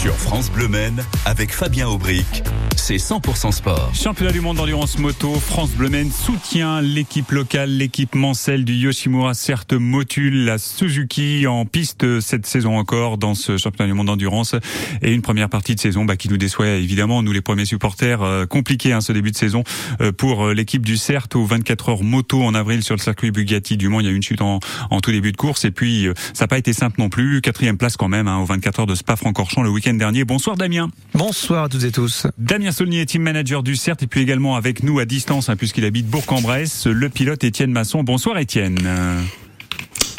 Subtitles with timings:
[0.00, 2.44] Sur France Bleu Men, avec Fabien Aubric,
[2.76, 3.90] c'est 100% sport.
[3.92, 9.34] Championnat du monde d'endurance moto, France Bleu Men soutient l'équipe locale, l'équipe Mancel du Yoshimura,
[9.34, 14.54] certes Motul, la Suzuki en piste cette saison encore dans ce championnat du monde d'endurance.
[15.02, 18.22] Et une première partie de saison bah, qui nous déçoit évidemment, nous les premiers supporters,
[18.22, 19.64] euh, compliqué hein, ce début de saison
[20.00, 23.32] euh, pour euh, l'équipe du CERT aux 24 heures moto en avril sur le circuit
[23.32, 24.60] Bugatti du Mans, il y a eu une chute en,
[24.90, 25.64] en tout début de course.
[25.64, 28.38] Et puis euh, ça n'a pas été simple non plus, quatrième place quand même hein,
[28.38, 30.24] aux 24 heures de Spa-Francorchamps le week-end dernier.
[30.24, 30.90] Bonsoir Damien.
[31.14, 32.26] Bonsoir à toutes et tous.
[32.36, 35.84] Damien Saulnier, team manager du CERT, et puis également avec nous à distance, hein, puisqu'il
[35.84, 38.02] habite Bourg-en-Bresse, le pilote Étienne Masson.
[38.02, 38.78] Bonsoir Étienne.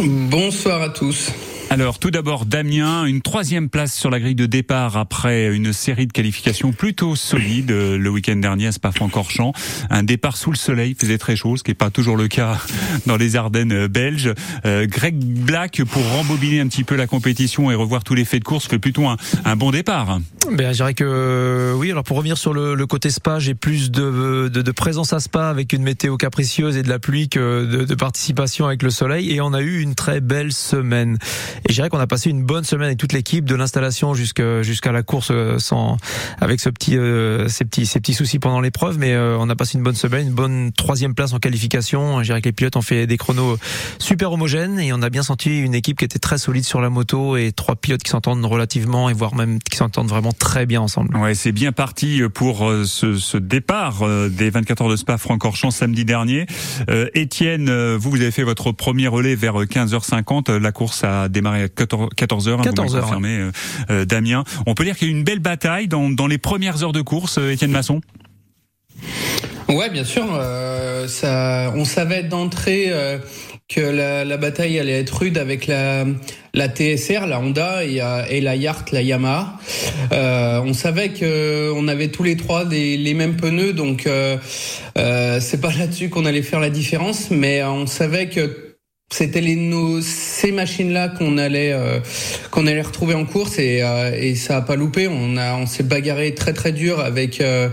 [0.02, 1.32] Bonsoir à tous.
[1.72, 6.08] Alors tout d'abord Damien, une troisième place sur la grille de départ après une série
[6.08, 9.54] de qualifications plutôt solides euh, le week-end dernier à Spa-Francorchamps.
[9.92, 12.58] Un départ sous le soleil, faisait très chaud, ce qui n'est pas toujours le cas
[13.06, 14.34] dans les Ardennes euh, belges.
[14.66, 18.40] Euh, Greg Black, pour rembobiner un petit peu la compétition et revoir tous les faits
[18.40, 20.20] de course, fait plutôt un, bon départ.
[20.52, 21.92] Ben, je dirais que oui.
[21.92, 25.20] Alors pour revenir sur le, le côté Spa, j'ai plus de, de, de, présence à
[25.20, 28.90] Spa avec une météo capricieuse et de la pluie que de, de participation avec le
[28.90, 29.32] soleil.
[29.32, 31.20] Et on a eu une très belle semaine.
[31.68, 34.92] Et je dirais qu'on a passé une bonne semaine avec toute l'équipe, de l'installation jusqu'à
[34.92, 35.98] la course, euh, sans
[36.40, 38.98] avec ce petit, euh, ces petits ces petits soucis pendant l'épreuve.
[38.98, 42.20] Mais euh, on a passé une bonne semaine, une bonne troisième place en qualification.
[42.20, 43.58] Je dirais que les pilotes ont fait des chronos
[43.98, 46.90] super homogènes et on a bien senti une équipe qui était très solide sur la
[46.90, 50.82] moto et trois pilotes qui s'entendent relativement et voire même qui s'entendent vraiment très bien
[50.82, 51.16] ensemble.
[51.18, 56.06] Ouais, c'est bien parti pour ce, ce départ des 24 heures de Spa Francorchamps samedi
[56.06, 56.46] dernier.
[56.90, 60.56] Euh, Étienne, vous vous avez fait votre premier relais vers 15h50.
[60.56, 62.10] La course a démarré à 14h.
[62.16, 63.52] 14h, 14 hein, confirmé, ouais.
[63.90, 64.44] euh, Damien.
[64.68, 66.94] On peut dire qu'il y a eu une belle bataille dans, dans les premières heures
[66.94, 68.02] de course, Étienne Masson?
[69.70, 70.26] Ouais, bien sûr.
[70.34, 73.20] Euh, ça, on savait d'entrée euh,
[73.68, 76.06] que la, la, bataille allait être rude avec la,
[76.56, 79.60] la TSR, la Honda et, et la Yart, la Yamaha.
[80.12, 84.38] Euh, on savait que on avait tous les trois des, les mêmes pneus, donc euh,
[84.96, 88.69] c'est pas là-dessus qu'on allait faire la différence, mais on savait que
[89.12, 92.00] c'était nos ces machines là qu'on allait euh,
[92.52, 95.08] qu'on allait retrouver en course et, euh, et ça a pas loupé.
[95.08, 97.70] On a on s'est bagarré très très dur avec euh,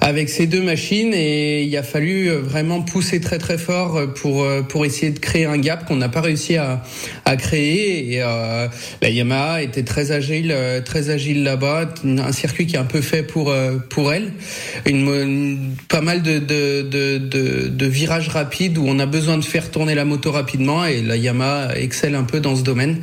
[0.00, 4.86] avec ces deux machines et il a fallu vraiment pousser très très fort pour pour
[4.86, 6.82] essayer de créer un gap qu'on n'a pas réussi à
[7.26, 10.54] à créer et la Yamaha était très agile
[10.84, 11.90] très agile là-bas.
[12.04, 13.54] Un circuit qui est un peu fait pour
[13.90, 14.32] pour elle.
[14.86, 17.18] Une, pas mal de de
[17.68, 21.16] de virages rapides où on a besoin de faire tourner la moto rapide et la
[21.16, 22.98] Yamaha excelle un peu dans ce domaine.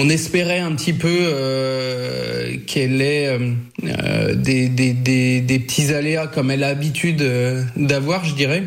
[0.00, 3.36] On espérait un petit peu euh, qu'elle ait
[3.84, 8.62] euh, des, des, des, petits aléas comme elle a l'habitude euh, d'avoir, je dirais.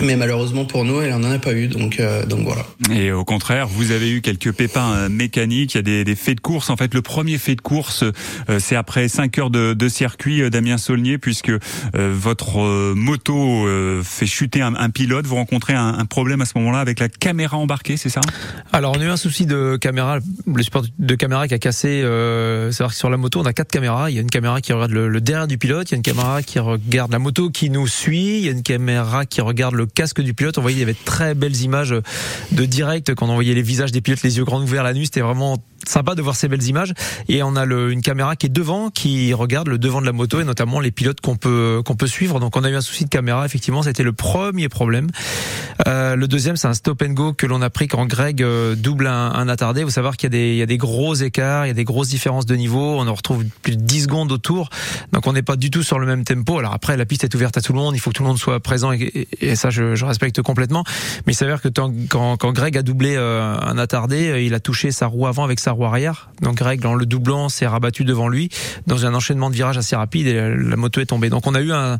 [0.00, 2.64] Mais malheureusement pour nous, elle en a pas eu, donc euh, donc voilà.
[2.94, 5.74] Et au contraire, vous avez eu quelques pépins euh, mécaniques.
[5.74, 6.70] Il y a des, des faits de course.
[6.70, 8.04] En fait, le premier fait de course,
[8.48, 11.52] euh, c'est après 5 heures de, de circuit, Damien Saulnier, puisque
[11.94, 13.66] votre moto
[14.02, 15.26] fait chuter un, un, pilote.
[15.26, 18.20] Vous rencontrez un, un problème à ce moment-là avec la caméra embarquée, c'est ça?
[18.72, 22.02] Alors on a eu un souci de caméra, le support de caméra qui a cassé.
[22.02, 24.10] Euh, C'est-à-dire que sur la moto, on a quatre caméras.
[24.10, 25.96] Il y a une caméra qui regarde le, le derrière du pilote, il y a
[25.96, 29.40] une caméra qui regarde la moto qui nous suit, il y a une caméra qui
[29.40, 30.58] regarde le casque du pilote.
[30.58, 31.94] On voyait il y avait très belles images
[32.52, 35.06] de direct quand on voyait les visages des pilotes, les yeux grands ouverts la nuit.
[35.06, 36.92] C'était vraiment sympa de voir ces belles images.
[37.28, 40.12] Et on a le, une caméra qui est devant, qui regarde le devant de la
[40.12, 42.40] moto et notamment les pilotes qu'on peut qu'on peut suivre.
[42.40, 43.44] Donc on a eu un souci de caméra.
[43.44, 45.08] Effectivement, c'était le premier problème.
[45.86, 48.74] Euh, le deuxième, c'est un stop and go que l'on a pris quand Greg euh,
[48.74, 49.84] double un, un attardé.
[49.84, 51.74] Vous savoir qu'il y a des il y a des gros écarts, il y a
[51.74, 52.98] des grosses différences de niveau.
[52.98, 54.68] On en retrouve plus de 10 secondes autour.
[55.12, 56.58] Donc on n'est pas du tout sur le même tempo.
[56.58, 57.94] Alors après, la piste est ouverte à tout le monde.
[57.94, 59.00] Il faut que tout le monde soit présent et,
[59.40, 60.84] et, et je, respecte complètement.
[61.26, 64.90] Mais il s'avère que quand, quand Greg a doublé euh, un attardé, il a touché
[64.90, 66.30] sa roue avant avec sa roue arrière.
[66.42, 68.50] Donc Greg, en le doublant, s'est rabattu devant lui
[68.86, 71.30] dans un enchaînement de virages assez rapide et la, moto est tombée.
[71.30, 71.98] Donc on a eu un,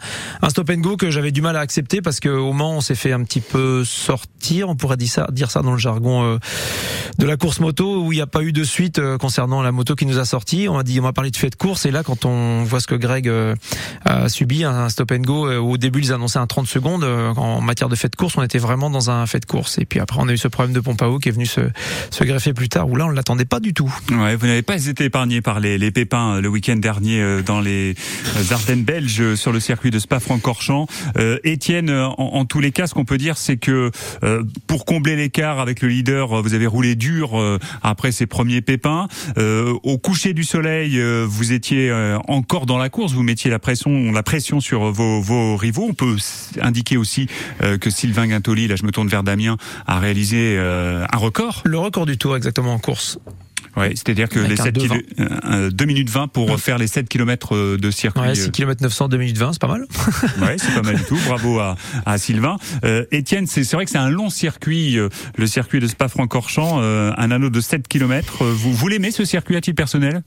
[0.49, 3.13] stop and go que j'avais du mal à accepter parce qu'au Mans, on s'est fait
[3.13, 4.69] un petit peu sortir.
[4.69, 6.39] On pourrait dire ça, dans le jargon euh,
[7.19, 9.73] de la course moto où il n'y a pas eu de suite euh, concernant la
[9.73, 10.69] moto qui nous a sorti.
[10.69, 12.81] On a dit, on m'a parlé de fait de course et là, quand on voit
[12.81, 13.55] ce que Greg euh,
[14.05, 17.05] a subi, un stop and go, au début ils annonçaient un 30 secondes
[17.61, 19.79] en matière de fait de course, on était vraiment dans un fait de course.
[19.79, 21.47] Et puis après, on a eu ce problème de pompe à eau qui est venu
[21.47, 21.61] se,
[22.11, 23.93] se greffer plus tard où là, on l'attendait pas du tout.
[24.11, 27.95] Ouais, vous n'avez pas été épargné par les, les pépins le week-end dernier dans les
[28.51, 30.87] Ardennes belges sur le circuit de Spa-Francorchamps.
[31.17, 33.91] Euh, Étienne, en, en, tous les cas, ce qu'on peut dire, c'est que
[34.23, 38.63] euh, pour combler l'écart avec le leader, vous avez roulé dur euh, après ces premiers
[38.63, 39.09] pépins.
[39.37, 41.93] au coucher du soleil, vous étiez
[42.29, 45.87] encore dans la course, vous mettiez la pression, la pression sur vos, vos rivaux.
[45.89, 46.17] On peut
[46.61, 47.27] indiquer aussi
[47.81, 49.57] que Sylvain Guintoli, là je me tourne vers Damien,
[49.87, 51.63] a réalisé un record.
[51.65, 53.19] Le record du tour exactement en course.
[53.77, 54.75] Ouais, c'est-à-dire que les 7
[55.73, 58.21] 2 minutes 20 pour faire les 7 km de circuit.
[58.21, 59.87] Ouais, 6 km 900, 2 minutes 20, c'est pas mal.
[60.43, 61.19] ouais, c'est pas mal du tout.
[61.27, 62.57] Bravo à, à Sylvain.
[62.85, 64.99] Euh, Étienne, c'est vrai que c'est un long circuit,
[65.37, 68.45] le circuit de Spa-Francorchamps, un anneau de 7 km.
[68.45, 70.23] Vous, vous l'aimez ce circuit à titre personnel?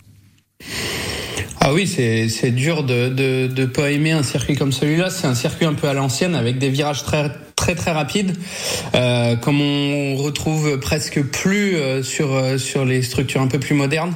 [1.66, 5.10] Ah oui, c'est dur de, de de pas aimer un circuit comme celui-là.
[5.10, 7.94] C'est un circuit un peu à l'ancienne avec des virages très très très
[8.96, 13.76] euh, comme on retrouve presque plus euh, sur euh, sur les structures un peu plus
[13.76, 14.14] modernes.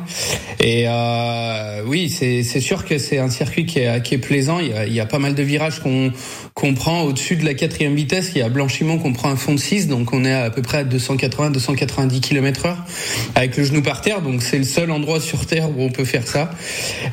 [0.59, 4.59] Et euh, oui, c'est c'est sûr que c'est un circuit qui est qui est plaisant.
[4.59, 6.11] Il y a pas mal de virages qu'on
[6.57, 8.31] qu'on prend au-dessus de la quatrième vitesse.
[8.33, 10.63] Il y a Blanchiment qu'on prend un fond de 6, donc on est à, peu
[10.63, 12.75] près à 280-290 km/h
[13.36, 14.24] avec le genou par terre.
[14.24, 16.50] Donc c'est le seul endroit sur terre où on peut faire ça.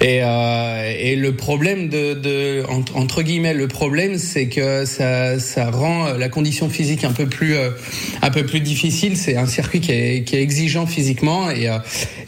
[0.00, 2.62] Et euh, et le problème de, de
[2.94, 7.54] entre guillemets le problème, c'est que ça ça rend la condition physique un peu plus
[7.54, 7.68] euh,
[8.22, 9.18] un peu plus difficile.
[9.18, 11.78] C'est un circuit qui est, qui est exigeant physiquement et euh,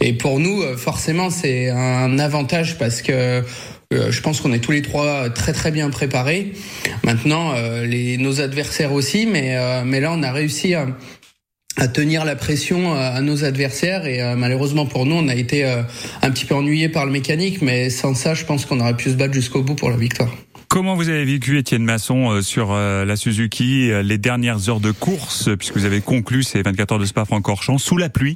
[0.02, 3.42] et pour nous euh, forcément c'est un avantage parce que
[3.92, 6.52] je pense qu'on est tous les trois très très bien préparés.
[7.04, 10.88] Maintenant, les, nos adversaires aussi, mais mais là on a réussi à,
[11.76, 16.30] à tenir la pression à nos adversaires et malheureusement pour nous on a été un
[16.30, 19.14] petit peu ennuyé par le mécanique mais sans ça je pense qu'on aurait pu se
[19.14, 20.34] battre jusqu'au bout pour la victoire.
[20.68, 24.80] Comment vous avez vécu, Étienne Masson, euh, sur euh, la Suzuki, euh, les dernières heures
[24.80, 28.34] de course, puisque vous avez conclu ces 24 heures de Spa-Francorchamps sous la pluie?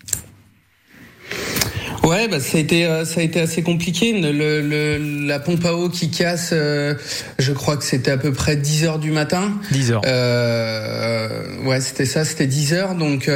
[2.02, 4.18] Ouais, bah ça a été ça a été assez compliqué.
[4.18, 8.56] Le, le, la pompe à eau qui casse, je crois que c'était à peu près
[8.56, 9.52] 10 heures du matin.
[9.70, 10.02] 10 heures.
[10.06, 11.28] Euh,
[11.64, 12.94] ouais, c'était ça, c'était 10 heures.
[12.94, 13.30] Donc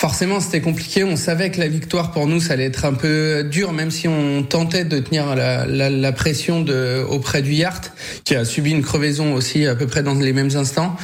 [0.00, 1.02] Forcément, c'était compliqué.
[1.02, 4.06] On savait que la victoire pour nous, ça allait être un peu dur, même si
[4.06, 7.92] on tentait de tenir la, la, la pression de, auprès du Yart,
[8.22, 10.94] qui a subi une crevaison aussi à peu près dans les mêmes instants.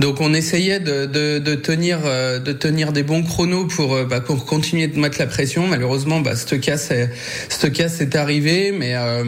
[0.00, 4.04] Donc, on essayait de, de, de tenir, euh, de tenir des bons chronos pour, euh,
[4.04, 5.66] bah, pour continuer de mettre la pression.
[5.66, 6.92] Malheureusement, bah, cette casse,
[7.48, 9.24] cette est arrivée, mais euh,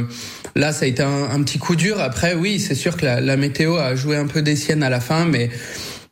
[0.55, 1.99] là, ça a été un, un, petit coup dur.
[1.99, 4.91] Après, oui, c'est sûr que la, la météo a joué un peu des siennes à
[4.91, 5.49] la fin, mais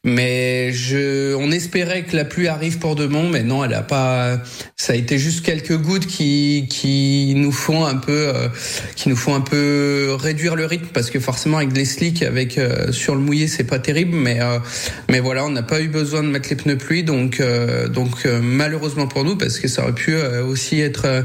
[0.07, 3.83] mais je, on espérait que la pluie arrive pour de bon, mais non, elle a
[3.83, 4.41] pas.
[4.77, 8.49] Ça a été juste quelques gouttes qui qui nous font un peu, euh,
[8.95, 12.57] qui nous font un peu réduire le rythme parce que forcément avec des slicks, avec
[12.57, 14.61] euh, sur le mouillé, c'est pas terrible, mais euh,
[15.11, 17.43] mais voilà, on n'a pas eu besoin de mettre les pneus pluie, donc
[17.91, 21.25] donc malheureusement pour nous parce que ça aurait pu aussi être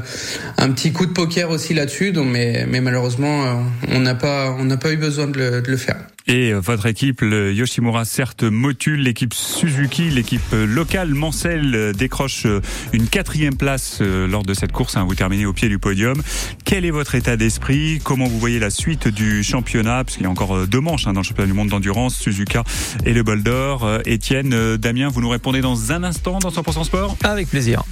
[0.58, 4.64] un petit coup de poker aussi là-dessus, donc mais mais malheureusement on n'a pas on
[4.64, 5.98] n'a pas eu besoin de le, de le faire.
[6.26, 12.46] Et votre équipe, le Yoshimura, certes motule, l'équipe Suzuki, l'équipe locale Mancel décroche
[12.92, 14.96] une quatrième place euh, lors de cette course.
[14.96, 16.22] Hein, vous terminez au pied du podium.
[16.64, 18.00] Quel est votre état d'esprit?
[18.02, 20.04] Comment vous voyez la suite du championnat?
[20.04, 22.14] Parce qu'il y a encore euh, deux manches hein, dans le championnat du monde d'endurance,
[22.14, 22.64] Suzuka
[23.04, 23.84] et le Bol d'Or.
[23.84, 27.16] Euh, Étienne, Damien, vous nous répondez dans un instant dans 100% Sport?
[27.22, 27.82] Avec plaisir.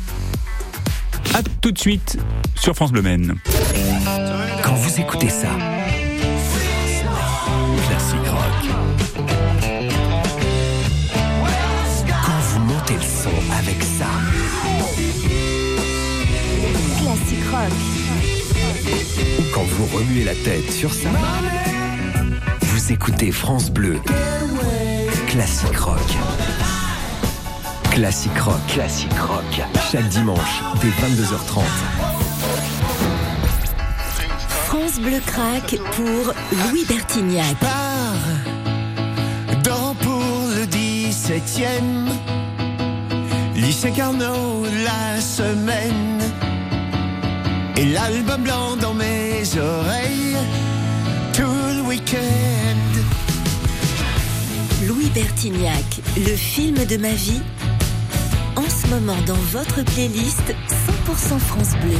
[1.35, 2.19] À tout de suite
[2.56, 3.35] sur France Bleu Maine.
[4.62, 5.49] Quand vous écoutez ça,
[13.56, 14.06] avec ça.
[16.98, 17.70] Classique rock.
[19.38, 21.08] Ou quand vous remuez la tête sur ça.
[22.62, 24.00] Vous écoutez France Bleu.
[25.28, 26.00] Classique rock.
[27.92, 28.60] Classique rock.
[28.66, 29.62] Classique rock.
[29.92, 31.62] Chaque dimanche, dès 22h30.
[34.64, 36.35] France Bleu craque pour
[36.70, 37.56] Louis Bertignac.
[39.62, 40.23] dans pour
[40.56, 42.29] le 17e
[43.71, 46.19] lycée Carnot la semaine
[47.77, 50.37] et l'album blanc dans mes oreilles
[51.33, 52.81] tout le week-end.
[54.89, 57.43] Louis Bertignac, le film de ma vie,
[58.57, 60.53] en ce moment dans votre playlist
[61.07, 61.99] 100% France Bleu.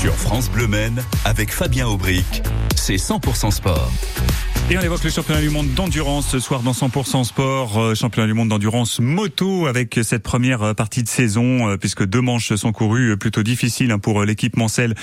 [0.00, 2.42] Sur France Bleu Men, avec Fabien Aubric,
[2.76, 3.90] c'est 100% sport.
[4.70, 8.26] Et on évoque le championnat du monde d'endurance ce soir dans 100% sport, euh, championnat
[8.26, 12.54] du monde d'endurance moto avec cette première euh, partie de saison euh, puisque deux manches
[12.54, 14.94] sont courues plutôt difficiles hein, pour l'équipe Mancel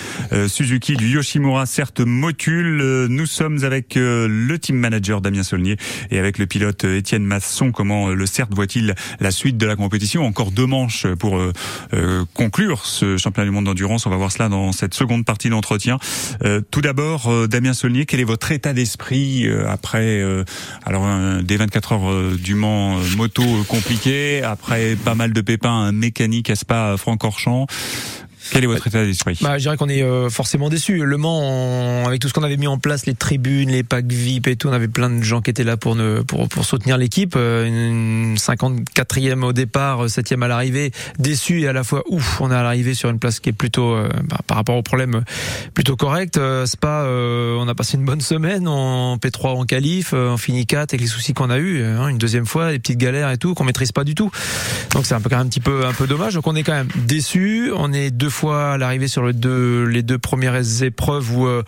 [0.48, 3.08] Suzuki du Yoshimura certes motule.
[3.10, 5.78] Nous sommes avec le team manager Damien Saulnier
[6.12, 7.72] et avec le pilote Étienne Masson.
[7.72, 10.26] Comment le CERT voit-il la suite de la compétition?
[10.26, 11.42] Encore deux manches pour
[12.34, 14.06] conclure ce championnat du monde d'endurance.
[14.06, 15.98] On va voir cela dans cette seconde partie d'entretien.
[16.72, 20.44] tout d'abord, Damien Saulnier, quel est votre état d'esprit euh, après euh,
[20.86, 21.06] alors
[21.42, 26.56] des 24 heures euh, du Mans moto compliqué, après pas mal de pépins mécaniques à
[26.56, 27.68] Spa Francorchamps.
[28.52, 29.38] Quel est votre état d'esprit?
[29.42, 31.04] Bah, Je dirais qu'on est euh, forcément déçu.
[31.06, 34.48] Le Mans, avec tout ce qu'on avait mis en place, les tribunes, les packs VIP
[34.48, 36.98] et tout, on avait plein de gens qui étaient là pour ne, pour, pour soutenir
[36.98, 37.36] l'équipe.
[37.36, 42.52] Euh, une 54e au départ, 7e à l'arrivée, déçu et à la fois ouf, on
[42.52, 45.24] est à l'arrivée sur une place qui est plutôt, euh, bah, par rapport au problème,
[45.74, 46.40] plutôt correct.
[46.66, 51.02] Spa, on a passé une bonne semaine en P3 en qualif, en fini 4 avec
[51.02, 53.64] les soucis qu'on a eu, hein, une deuxième fois, les petites galères et tout qu'on
[53.64, 54.32] maîtrise pas du tout.
[54.94, 56.34] Donc c'est un peu quand même un petit peu un peu dommage.
[56.34, 57.72] Donc on est quand même déçu.
[57.76, 61.64] On est deux fois l'arrivée sur les deux les deux premières épreuves où euh,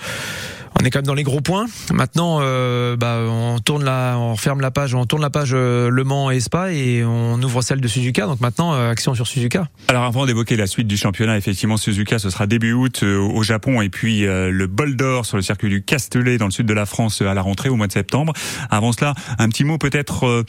[0.79, 1.65] on est quand même dans les gros points.
[1.93, 5.89] Maintenant, euh, bah, on tourne la, on ferme la page, on tourne la page euh,
[5.89, 8.25] Le Mans et Spa et on ouvre celle de Suzuka.
[8.25, 9.67] Donc maintenant, euh, action sur Suzuka.
[9.89, 13.81] Alors avant d'évoquer la suite du championnat, effectivement, Suzuka, ce sera début août au Japon
[13.81, 16.85] et puis le bol d'or sur le circuit du Castellet dans le sud de la
[16.85, 18.33] France à la rentrée au mois de septembre.
[18.69, 20.45] Avant cela, un petit mot peut-être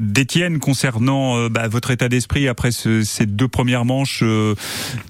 [0.00, 4.22] d'Étienne concernant bah, votre état d'esprit après ce, ces deux premières manches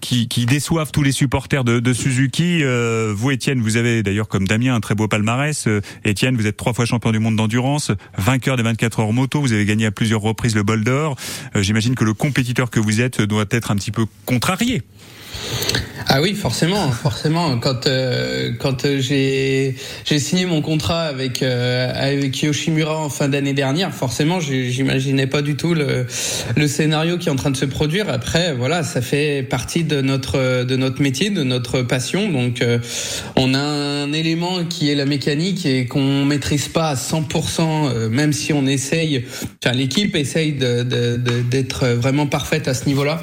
[0.00, 2.62] qui, qui, déçoivent tous les supporters de, de Suzuki.
[3.12, 5.66] vous, Étienne, vous avez d'ailleurs comme Damien, un très beau palmarès.
[5.66, 9.40] Euh, Étienne, vous êtes trois fois champion du monde d'endurance, vainqueur des 24 heures moto,
[9.40, 11.16] vous avez gagné à plusieurs reprises le bol d'or.
[11.56, 14.84] Euh, j'imagine que le compétiteur que vous êtes doit être un petit peu contrarié.
[16.10, 17.58] Ah oui, forcément, forcément.
[17.58, 19.74] Quand euh, quand euh, j'ai
[20.06, 25.42] j'ai signé mon contrat avec euh, avec Yoshimura en fin d'année dernière, forcément, j'imaginais pas
[25.42, 26.06] du tout le
[26.56, 28.08] le scénario qui est en train de se produire.
[28.08, 32.30] Après, voilà, ça fait partie de notre de notre métier, de notre passion.
[32.30, 32.64] Donc,
[33.36, 38.32] on a un élément qui est la mécanique et qu'on maîtrise pas à 100%, même
[38.32, 39.26] si on essaye.
[39.62, 40.84] Enfin, l'équipe essaye de
[41.50, 43.20] d'être vraiment parfaite à ce niveau-là.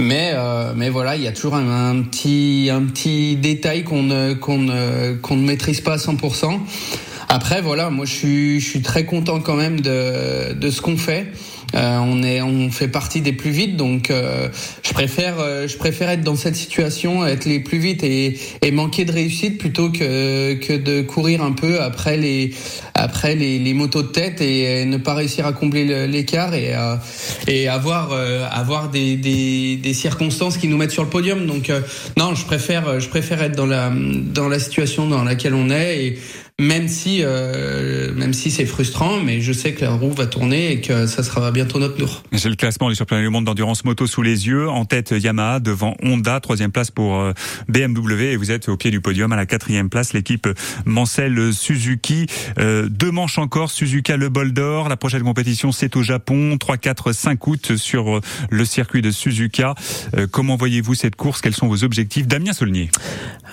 [0.00, 0.32] Mais
[0.74, 4.58] mais voilà, il y a toujours un, un petit un petit détail qu'on ne qu'on
[4.58, 6.58] ne qu'on ne maîtrise pas à 100%.
[7.28, 10.96] Après voilà, moi je suis je suis très content quand même de de ce qu'on
[10.96, 11.26] fait.
[11.74, 14.48] Euh, on est, on fait partie des plus vite, donc euh,
[14.82, 18.70] je préfère, euh, je préfère être dans cette situation, être les plus vite et, et
[18.70, 22.54] manquer de réussite plutôt que que de courir un peu après les
[22.94, 26.74] après les, les motos de tête et ne pas réussir à combler l'écart et
[27.48, 28.12] et avoir
[28.52, 31.46] avoir des, des, des circonstances qui nous mettent sur le podium.
[31.46, 31.72] Donc
[32.16, 36.04] non, je préfère je préfère être dans la dans la situation dans laquelle on est
[36.04, 36.18] et
[36.60, 40.70] même si euh, même si c'est frustrant, mais je sais que la roue va tourner
[40.70, 42.22] et que ça sera bientôt notre tour.
[42.32, 44.68] C'est le classement du championnat du monde d'endurance moto sous les yeux.
[44.68, 47.32] En tête Yamaha, devant Honda, troisième place pour euh,
[47.68, 50.48] BMW et vous êtes au pied du podium à la quatrième place, l'équipe
[50.84, 52.26] Mansell Suzuki.
[52.58, 54.88] Euh, deux manches encore, Suzuka le bol d'or.
[54.88, 59.74] La prochaine compétition c'est au Japon, 3, 4, 5 août sur le circuit de Suzuka.
[60.16, 61.40] Euh, comment voyez-vous cette course?
[61.40, 62.28] Quels sont vos objectifs?
[62.28, 62.90] Damien Saulnier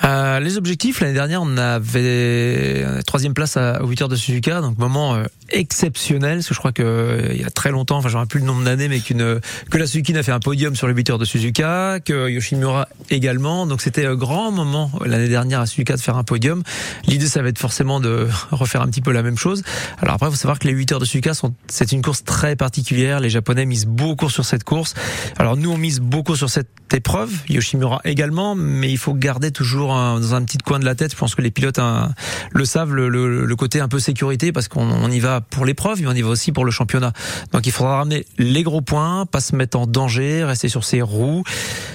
[0.04, 4.78] euh, Les objectifs, l'année dernière on avait troisième place à 8 heures de Suzuka, donc
[4.78, 8.26] moment euh, exceptionnel, parce que je crois que euh, y a très longtemps, enfin j'aurais
[8.26, 10.94] plus le nombre d'années, mais qu'une que la Suzuki n'a fait un podium sur les
[10.94, 15.66] 8 heures de Suzuka, que Yoshimura également, donc c'était un grand moment l'année dernière à
[15.66, 16.64] Suzuka de faire un podium.
[17.06, 19.64] L'idée ça va être forcément de refaire un petit peu la même chose.
[20.00, 22.24] Alors après, il faut savoir que les 8 heures de Suzuka sont, c'est une course
[22.24, 23.20] très particulière.
[23.20, 24.94] Les Japonais misent beaucoup sur cette course.
[25.38, 29.90] Alors nous, on mise beaucoup sur cette épreuve, Yoshimura également, mais il faut garder toujours
[29.90, 31.12] dans un petit coin de la tête.
[31.12, 32.14] Je pense que les pilotes hein,
[32.52, 36.14] le savent le, côté un peu sécurité parce qu'on y va pour l'épreuve, mais on
[36.14, 37.14] y va aussi pour le championnat.
[37.52, 41.02] Donc il faudra ramener les gros points, pas se mettre en danger, rester sur ses
[41.02, 41.44] roues.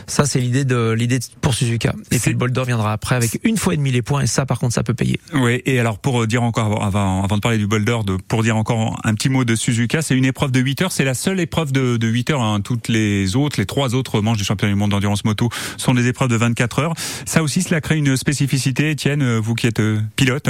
[0.06, 1.94] Ça c'est l'idée de l'idée pour Suzuka.
[2.10, 4.46] Et puis le Boulder viendra après avec une fois et demi les points et ça
[4.46, 5.18] par contre ça peut payer.
[5.34, 8.56] Oui, et alors pour dire encore avant avant de parler du Boulder, de, pour dire
[8.56, 11.40] encore un petit mot de Suzuka, c'est une épreuve de 8 heures, c'est la seule
[11.40, 12.42] épreuve de, de 8 heures.
[12.42, 12.60] Hein.
[12.60, 16.06] Toutes les autres, les trois autres manches du championnat du monde d'endurance moto sont des
[16.06, 16.94] épreuves de 24 heures.
[17.24, 20.48] Ça aussi, cela crée une spécificité, Étienne, vous qui êtes euh, pilote.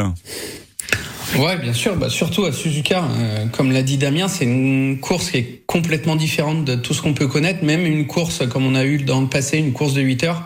[1.39, 1.97] Ouais, bien sûr.
[1.97, 6.17] Bah, surtout à Suzuka, euh, comme l'a dit Damien, c'est une course qui est complètement
[6.17, 7.63] différente de tout ce qu'on peut connaître.
[7.65, 10.43] Même une course comme on a eu dans le passé, une course de 8 heures.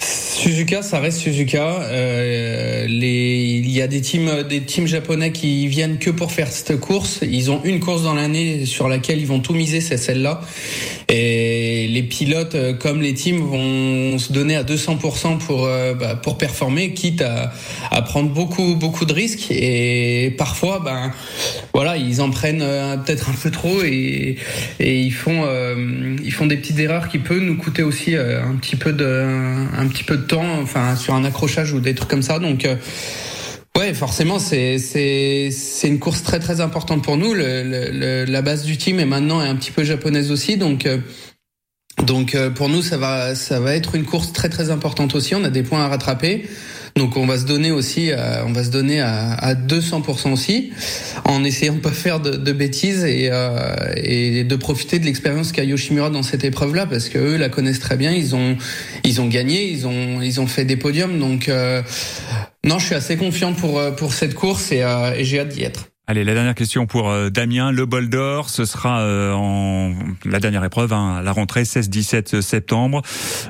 [0.00, 1.82] Suzuka, ça reste Suzuka.
[1.82, 6.80] Euh, il y a des teams, des teams japonais qui viennent que pour faire cette
[6.80, 7.20] course.
[7.22, 10.40] Ils ont une course dans l'année sur laquelle ils vont tout miser, c'est celle-là.
[11.08, 16.16] Et les pilotes, euh, comme les teams, vont se donner à 200% pour euh, bah,
[16.16, 17.52] pour performer, quitte à,
[17.90, 19.50] à prendre beaucoup beaucoup de risques.
[19.50, 21.12] Et parfois, ben
[21.74, 24.36] voilà, ils en prennent euh, peut-être un peu trop et,
[24.78, 25.44] et ils font
[26.22, 29.24] ils font des petites erreurs qui peuvent nous coûter aussi un petit peu de
[29.76, 32.38] un petit peu de temps, enfin sur un accrochage ou des trucs comme ça.
[32.38, 32.66] Donc
[33.78, 37.32] Ouais, forcément, c'est c'est c'est une course très très importante pour nous.
[37.32, 40.86] Le, le, la base du team est maintenant est un petit peu japonaise aussi, donc
[42.06, 45.34] donc euh, pour nous ça va ça va être une course très très importante aussi.
[45.34, 46.48] On a des points à rattraper.
[46.96, 50.70] Donc on va se donner aussi, à, on va se donner à, à 200% aussi,
[51.24, 53.58] en essayant de pas faire de, de bêtises et, euh,
[53.96, 57.80] et de profiter de l'expérience qu'a Yoshimura dans cette épreuve-là, parce que eux la connaissent
[57.80, 58.12] très bien.
[58.12, 58.56] Ils ont,
[59.04, 61.18] ils ont gagné, ils ont, ils ont fait des podiums.
[61.18, 61.82] Donc euh,
[62.64, 65.48] non, je suis assez confiant pour euh, pour cette course et, euh, et j'ai hâte
[65.48, 65.89] d'y être.
[66.10, 67.70] Allez, la dernière question pour euh, Damien.
[67.70, 69.92] Le bol d'or, ce sera euh,
[70.24, 73.02] la dernière épreuve, hein, la rentrée 16-17 septembre.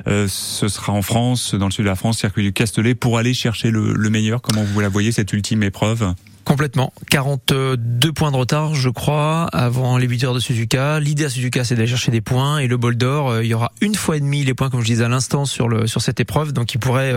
[0.05, 3.17] Euh, ce sera en France, dans le sud de la France, circuit du Castellet, pour
[3.17, 4.43] aller chercher le, le meilleur.
[4.43, 6.13] Comment vous la voyez cette ultime épreuve?
[6.45, 6.93] Complètement.
[7.09, 10.99] 42 points de retard, je crois, avant les 8 heures de Suzuka.
[10.99, 12.59] L'idée à Suzuka, c'est d'aller chercher des points.
[12.59, 14.85] Et le bol d'or, il y aura une fois et demi les points, comme je
[14.85, 16.53] disais à l'instant, sur sur cette épreuve.
[16.53, 17.15] Donc, qui pourrait,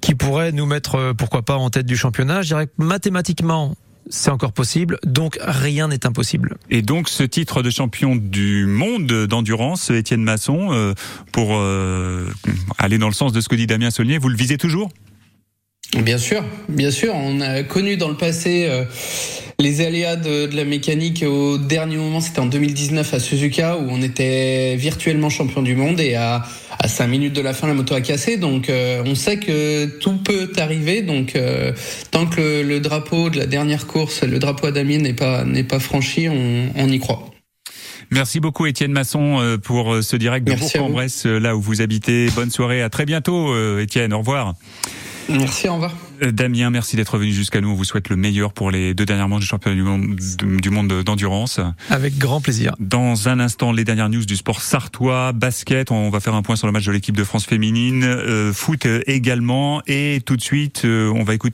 [0.00, 2.42] qui pourrait nous mettre, pourquoi pas, en tête du championnat.
[2.42, 3.74] Je dirais que mathématiquement,
[4.08, 6.56] c'est encore possible, donc rien n'est impossible.
[6.70, 10.94] Et donc ce titre de champion du monde d'endurance, Étienne Masson, euh,
[11.32, 12.28] pour euh,
[12.78, 14.90] aller dans le sens de ce que dit Damien Saulnier, vous le visez toujours?
[15.98, 17.14] Bien sûr, bien sûr.
[17.14, 18.84] On a connu dans le passé euh,
[19.60, 22.20] les aléas de, de, la mécanique au dernier moment.
[22.20, 26.42] C'était en 2019 à Suzuka où on était virtuellement champion du monde et à,
[26.78, 28.36] à 5 minutes de la fin, la moto a cassé.
[28.36, 31.02] Donc euh, on sait que tout peut arriver.
[31.02, 31.72] Donc euh,
[32.10, 35.44] tant que le, le, drapeau de la dernière course, le drapeau à Damien n'est pas,
[35.44, 37.30] n'est pas franchi, on, on y croit.
[38.10, 42.28] Merci beaucoup Étienne Masson pour ce direct de Bourg-en-Bresse, là où vous habitez.
[42.34, 44.54] Bonne soirée, à très bientôt Étienne, au revoir.
[45.28, 45.94] Merci, au revoir.
[46.20, 47.70] Damien, merci d'être venu jusqu'à nous.
[47.70, 50.16] On vous souhaite le meilleur pour les deux dernières manches du championnat du monde,
[50.60, 51.60] du monde d'endurance.
[51.88, 52.74] Avec grand plaisir.
[52.78, 55.90] Dans un instant, les dernières news du sport sartois, basket.
[55.90, 58.86] On va faire un point sur le match de l'équipe de France féminine, euh, foot
[59.06, 59.82] également.
[59.86, 61.50] Et tout de suite, euh, on va écouter